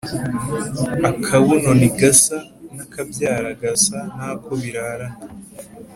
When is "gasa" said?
3.61-3.99